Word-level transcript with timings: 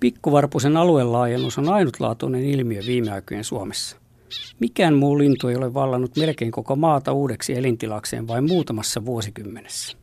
Pikkuvarpusen 0.00 0.76
aluelaajennus 0.76 1.58
on 1.58 1.68
ainutlaatuinen 1.68 2.44
ilmiö 2.44 2.82
viime 2.86 3.10
aikojen 3.10 3.44
Suomessa. 3.44 3.96
Mikään 4.60 4.94
muu 4.94 5.18
lintu 5.18 5.48
ei 5.48 5.56
ole 5.56 5.74
vallannut 5.74 6.16
melkein 6.16 6.50
koko 6.50 6.76
maata 6.76 7.12
uudeksi 7.12 7.54
elintilakseen 7.54 8.28
vain 8.28 8.44
muutamassa 8.44 9.04
vuosikymmenessä. 9.04 9.96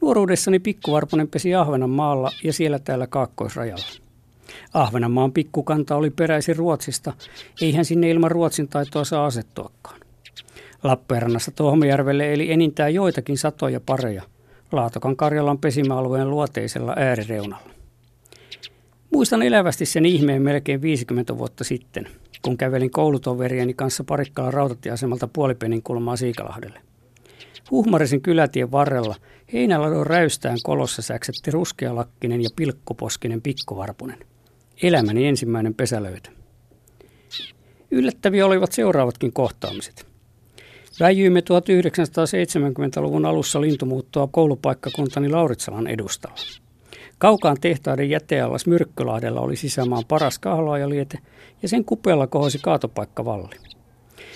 Nuoruudessani 0.00 0.58
pikkuvarpunen 0.58 1.28
pesi 1.28 1.54
Ahvenanmaalla 1.54 2.30
ja 2.44 2.52
siellä 2.52 2.78
täällä 2.78 3.06
kaakkoisrajalla. 3.06 3.86
Ahvenanmaan 4.74 5.32
pikkukanta 5.32 5.96
oli 5.96 6.10
peräisin 6.10 6.56
Ruotsista, 6.56 7.12
eihän 7.60 7.84
sinne 7.84 8.10
ilman 8.10 8.30
Ruotsin 8.30 8.68
taitoa 8.68 9.04
saa 9.04 9.26
asettuakaan. 9.26 10.00
Lappeenrannassa 10.82 11.50
Tohmajärvelle 11.50 12.32
eli 12.32 12.52
enintään 12.52 12.94
joitakin 12.94 13.38
satoja 13.38 13.80
pareja, 13.80 14.22
Laatokan 14.72 15.16
Karjalan 15.16 15.58
pesimäalueen 15.58 16.30
luoteisella 16.30 16.94
äärireunalla. 16.96 17.74
Muistan 19.14 19.42
elävästi 19.42 19.86
sen 19.86 20.06
ihmeen 20.06 20.42
melkein 20.42 20.82
50 20.82 21.38
vuotta 21.38 21.64
sitten, 21.64 22.08
kun 22.42 22.56
kävelin 22.56 22.90
koulutoverieni 22.90 23.74
kanssa 23.74 24.04
Parikkalan 24.04 24.54
rautatieasemalta 24.54 25.28
puolipenin 25.28 25.82
kulmaa 25.82 26.16
Siikalahdelle. 26.16 26.80
Huhmarisen 27.70 28.20
kylätien 28.20 28.72
varrella 28.72 29.14
heinäladon 29.52 30.06
räystään 30.06 30.58
kolossa 30.62 31.02
säksätti 31.02 31.50
ruskealakkinen 31.50 32.42
ja 32.42 32.50
pilkkoposkinen 32.56 33.42
pikkuvarpunen. 33.42 34.18
Elämäni 34.82 35.26
ensimmäinen 35.26 35.74
pesälöytö. 35.74 36.30
Yllättäviä 37.90 38.46
olivat 38.46 38.72
seuraavatkin 38.72 39.32
kohtaamiset. 39.32 40.06
Väijyimme 41.00 41.40
1970-luvun 41.40 43.26
alussa 43.26 43.60
lintumuuttoa 43.60 44.26
koulupaikkakuntani 44.26 45.28
Lauritsalan 45.28 45.86
edustalla. 45.86 46.63
Kaukaan 47.18 47.56
tehtaiden 47.60 48.10
jäteallas 48.10 48.66
Myrkkölahdella 48.66 49.40
oli 49.40 49.56
sisämaan 49.56 50.04
paras 50.08 50.38
kahlaajaliete 50.38 51.18
ja 51.62 51.68
sen 51.68 51.84
kupeella 51.84 52.26
kohosi 52.26 52.58
kaatopaikkavalli. 52.58 53.54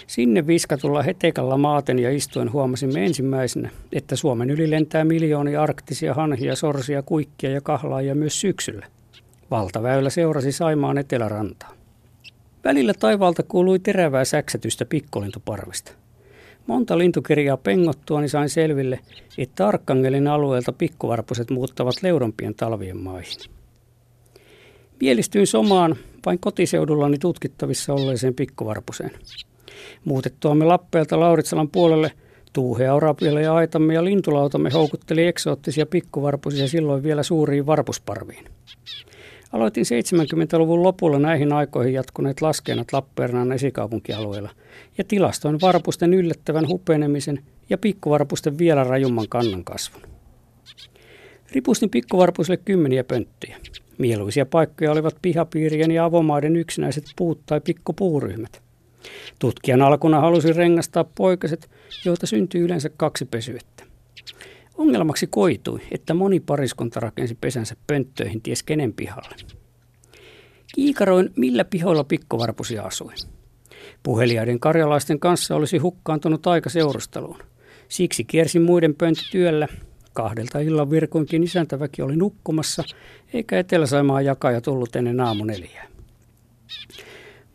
Sinne 0.07 0.47
viskatulla 0.47 1.03
hetekalla 1.03 1.57
maaten 1.57 1.99
ja 1.99 2.11
istuen 2.11 2.53
huomasimme 2.53 3.05
ensimmäisenä, 3.05 3.71
että 3.93 4.17
Suomen 4.17 4.51
yli 4.51 4.71
lentää 4.71 5.05
miljoonia 5.05 5.63
arktisia 5.63 6.15
hanhia, 6.15 6.57
sorsia, 6.57 7.03
kuikkia 7.03 7.51
ja 7.51 7.61
kahlaajia 7.61 8.15
myös 8.15 8.41
syksyllä. 8.41 8.87
Valtaväylä 9.51 10.11
seurasi 10.11 10.53
Saimaan 10.53 10.99
etelärantaa. 10.99 11.73
Välillä 12.65 12.95
taivaalta 12.95 13.43
kuului 13.43 13.79
terävää 13.79 14.25
säksätystä 14.25 14.85
pikkolintuparvesta. 14.85 15.93
Monta 16.69 16.99
lintukirjaa 16.99 17.57
pengottua, 17.57 18.21
niin 18.21 18.29
sain 18.29 18.49
selville, 18.49 19.01
että 19.39 19.69
Arkkangelin 19.69 20.27
alueelta 20.27 20.73
pikkuvarpuset 20.73 21.51
muuttavat 21.51 21.95
leudompien 22.03 22.55
talvien 22.55 22.97
maihin. 22.97 23.51
Mielistyin 25.01 25.47
somaan 25.47 25.97
vain 26.27 26.39
kotiseudullani 26.39 27.19
tutkittavissa 27.19 27.93
olleeseen 27.93 28.35
pikkuvarpuseen. 28.35 29.11
Muutettuamme 30.05 30.65
Lappeelta 30.65 31.21
Lauritsalan 31.21 31.69
puolelle 31.69 32.13
tuuheaurapille 32.53 33.43
ja 33.43 33.55
aitamme 33.55 33.95
ja 33.95 34.05
lintulautamme 34.05 34.71
houkutteli 34.71 35.27
eksoottisia 35.27 35.87
pikkuvarpusia 35.87 36.69
silloin 36.69 37.03
vielä 37.03 37.23
suuriin 37.23 37.67
varpusparviin. 37.67 38.45
Aloitin 39.53 39.85
70-luvun 39.85 40.83
lopulla 40.83 41.19
näihin 41.19 41.53
aikoihin 41.53 41.95
jatkuneet 41.95 42.41
laskennat 42.41 42.93
Lappeenrannan 42.93 43.53
esikaupunkialueella 43.53 44.51
ja 44.99 45.05
tilastoin 45.05 45.61
varpusten 45.61 46.15
yllättävän 46.15 46.69
hupenemisen 46.69 47.45
ja 47.71 47.79
pikkuvarpusten 47.79 48.59
vielä 48.59 48.85
rajumman 48.85 49.29
kannan 49.29 49.65
kasvun. 49.65 50.03
Ripustin 51.53 51.91
pikkuvarpusille 51.91 52.57
kymmeniä 52.57 53.05
pönttöjä. 53.05 53.57
Mieluisia 53.99 54.47
paikkoja 54.47 54.93
olivat 54.93 55.17
pihapiirien 55.23 55.91
ja 55.91 56.05
avomaiden 56.05 56.57
yksinäiset 56.57 57.05
puut 57.17 57.41
tai 57.47 57.61
pikkupuuryhmät. 57.61 58.63
Tutkijan 59.39 59.83
alkuna 59.83 60.21
halusi 60.21 60.53
rengastaa 60.53 61.05
poikaset, 61.05 61.71
joita 62.05 62.27
syntyy 62.27 62.65
yleensä 62.65 62.91
kaksi 62.97 63.25
pesyettä. 63.25 63.85
Ongelmaksi 64.79 65.27
koitui, 65.27 65.81
että 65.91 66.15
moni 66.15 66.41
pariskunta 66.41 67.01
rakensi 67.01 67.39
pesänsä 67.41 67.77
pönttöihin 67.87 68.43
ties 68.43 68.63
kenen 68.63 68.93
pihalle. 68.93 69.37
Kiikaroin, 70.75 71.31
millä 71.37 71.65
pihoilla 71.65 72.05
pikkuvarpusi 72.05 72.79
asui. 72.79 73.13
Puheliaiden 74.03 74.61
karjalaisten 74.61 75.21
kanssa 75.21 75.57
olisi 75.57 75.79
hukkaantunut 75.79 76.47
aika 76.47 76.71
seurusteluun. 76.71 77.39
Siksi 77.89 78.25
kiersin 78.25 78.63
muiden 78.63 78.95
pönttötyöllä. 78.95 79.69
Kahdelta 80.13 80.59
illan 80.59 80.91
virkoinkin 80.91 81.43
isäntäväki 81.43 82.03
oli 82.03 82.17
nukkumassa, 82.17 82.85
eikä 83.33 83.59
Etelä-Saimaa 83.59 84.23
jakaja 84.23 84.61
tullut 84.61 84.97
ennen 84.97 85.21
aamu 85.21 85.45
neljää. 85.45 85.87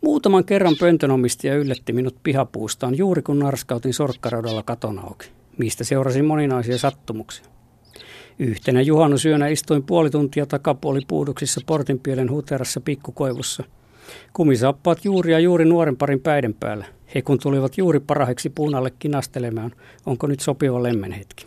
Muutaman 0.00 0.44
kerran 0.44 0.76
pöntönomistaja 0.80 1.56
yllätti 1.56 1.92
minut 1.92 2.16
pihapuustaan 2.22 2.98
juuri 2.98 3.22
kun 3.22 3.38
narskautin 3.38 3.94
sorkkaradalla 3.94 4.62
katon 4.62 4.98
auki 4.98 5.30
mistä 5.58 5.84
seurasi 5.84 6.22
moninaisia 6.22 6.78
sattumuksia. 6.78 7.44
Yhtenä 8.38 8.80
juhannusyönä 8.80 9.48
istuin 9.48 9.82
puoli 9.82 10.10
tuntia 10.10 10.46
takapuolipuuduksissa 10.46 11.60
portinpielen 11.66 12.30
huterassa 12.30 12.80
pikkukoivussa. 12.80 13.64
Kumisappaat 14.32 15.04
juuri 15.04 15.32
ja 15.32 15.38
juuri 15.38 15.64
nuoren 15.64 15.96
parin 15.96 16.20
päiden 16.20 16.54
päällä. 16.54 16.86
He 17.14 17.22
kun 17.22 17.38
tulivat 17.38 17.78
juuri 17.78 18.00
paraheksi 18.00 18.50
puunalle 18.50 18.90
kinastelemaan, 18.98 19.72
onko 20.06 20.26
nyt 20.26 20.40
sopiva 20.40 20.82
lemmenhetki. 20.82 21.46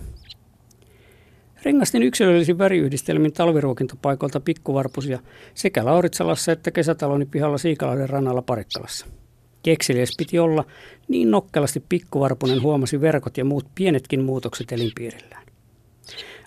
Rengastin 1.63 2.03
yksilöllisin 2.03 2.57
väriyhdistelmin 2.57 3.33
talviruokintapaikoilta 3.33 4.39
pikkuvarpusia 4.39 5.19
sekä 5.53 5.85
Lauritsalassa 5.85 6.51
että 6.51 6.71
kesätaloni 6.71 7.25
pihalla 7.25 7.57
Siikalahden 7.57 8.09
rannalla 8.09 8.41
Parikkalassa. 8.41 9.05
Kekseliäs 9.67 10.11
piti 10.17 10.39
olla, 10.39 10.65
niin 11.07 11.31
nokkelasti 11.31 11.83
pikkuvarpunen 11.89 12.61
huomasi 12.61 13.01
verkot 13.01 13.37
ja 13.37 13.45
muut 13.45 13.65
pienetkin 13.75 14.23
muutokset 14.23 14.71
elinpiirillään. 14.71 15.43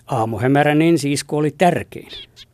Aamuhämärän 0.07 0.81
ensiisku 0.81 1.37
oli 1.37 1.51
tärkein. 1.57 2.07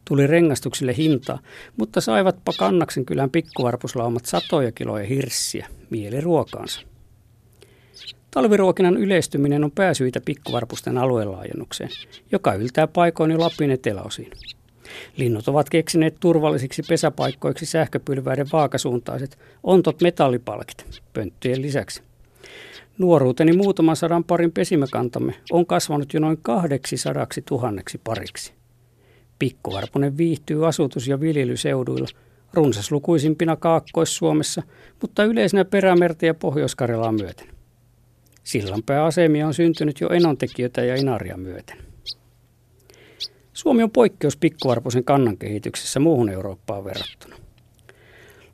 Tuli 0.06 0.28
rengastuksille 0.28 0.98
hintaa, 0.98 1.40
mutta 1.78 2.02
saivatpa 2.02 2.54
kannaksen 2.60 3.06
kylän 3.06 3.30
pikkuvarpuslaumat 3.30 4.26
satoja 4.26 4.72
kiloja 4.72 5.06
hirssiä 5.06 5.68
mieliruokaansa. 5.90 6.82
Talviruokinnan 8.32 8.98
yleistyminen 8.98 9.64
on 9.64 9.72
pääsyitä 9.72 10.22
pikkuvarpusten 10.26 10.98
aluelaajennukseen, 10.98 11.90
joka 12.32 12.54
yltää 12.54 12.88
paikoin 12.88 13.32
jo 13.32 13.40
Lapin 13.40 13.72
eteläosiin. 13.72 14.32
Linnut 15.18 15.48
ovat 15.48 15.70
keksineet 15.70 16.16
turvallisiksi 16.20 16.84
pesäpaikkoiksi 16.90 17.66
sähköpylväiden 17.66 18.48
vaakasuuntaiset 18.54 19.38
ontot 19.64 20.02
metallipalkit 20.02 21.02
pönttöjen 21.14 21.62
lisäksi. 21.62 22.02
Nuoruuteni 22.98 23.54
muutaman 23.54 23.96
sadan 23.96 24.24
parin 24.24 24.52
pesimäkantamme 24.52 25.34
on 25.52 25.66
kasvanut 25.66 26.14
jo 26.14 26.20
noin 26.20 26.38
sadaksi 26.96 27.42
tuhanneksi 27.42 28.02
pariksi. 28.04 28.54
Pikkuvarpunen 29.40 30.18
viihtyy 30.18 30.68
asutus- 30.68 31.08
ja 31.08 31.20
viljelyseuduilla, 31.20 32.08
runsaslukuisimpina 32.54 33.56
Kaakkois-Suomessa, 33.56 34.64
mutta 35.02 35.24
yleisenä 35.24 35.66
perämertä 35.66 36.26
ja 36.26 36.34
Pohjois-Karjalaa 36.34 37.12
myöten. 37.12 37.48
Sillanpää 38.44 39.06
asemia 39.06 39.48
on 39.48 39.54
syntynyt 39.54 40.02
jo 40.02 40.10
enontekijöitä 40.10 40.84
ja 40.84 40.96
inaria 40.96 41.38
myöten. 41.38 41.87
Suomi 43.68 43.84
on 43.84 43.92
poikkeus 43.92 44.38
pikkuarpoisen 44.38 45.04
kannan 45.04 45.38
kehityksessä 45.38 46.00
muuhun 46.00 46.30
Eurooppaan 46.30 46.84
verrattuna. 46.84 47.36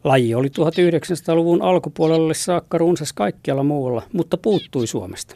Laji 0.04 0.36
oli 0.36 0.48
1900-luvun 0.48 1.62
alkupuolelle 1.62 2.34
saakka 2.34 2.78
runsas 2.78 3.14
kaikkialla 3.14 3.64
muualla, 3.64 4.04
mutta 4.14 4.38
puuttui 4.38 4.88
Suomesta. 4.88 5.36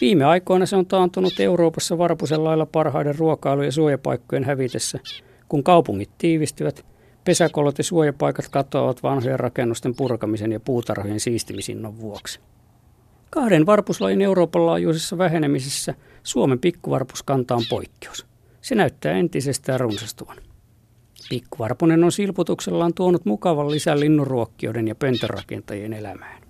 Viime 0.00 0.24
aikoina 0.24 0.66
se 0.66 0.76
on 0.76 0.86
taantunut 0.86 1.40
Euroopassa 1.40 1.98
varpusen 1.98 2.44
lailla 2.44 2.66
parhaiden 2.66 3.14
ruokailu- 3.14 3.62
ja 3.62 3.72
suojapaikkojen 3.72 4.44
hävitessä, 4.44 5.00
kun 5.48 5.64
kaupungit 5.64 6.10
tiivistyvät, 6.18 6.84
pesäkolot 7.24 7.78
ja 7.78 7.84
suojapaikat 7.84 8.48
katoavat 8.48 9.02
vanhojen 9.02 9.40
rakennusten 9.40 9.94
purkamisen 9.94 10.52
ja 10.52 10.60
puutarhojen 10.60 11.20
siistimisinnon 11.20 12.00
vuoksi. 12.00 12.40
Kahden 13.30 13.66
varpuslajin 13.66 14.22
Euroopan 14.22 14.66
laajuisessa 14.66 15.18
vähenemisessä 15.18 15.94
Suomen 16.22 16.58
pikkuvarpuskanta 16.58 17.54
on 17.54 17.62
poikkeus. 17.70 18.31
Se 18.62 18.74
näyttää 18.74 19.12
entisestään 19.12 19.80
runsastuvan. 19.80 20.36
Pikkuvarpunen 21.28 22.04
on 22.04 22.12
silputuksellaan 22.12 22.94
tuonut 22.94 23.24
mukavan 23.24 23.70
lisän 23.70 24.00
linnunruokkijoiden 24.00 24.88
ja 24.88 24.94
pöntörakentajien 24.94 25.92
elämään. 25.92 26.41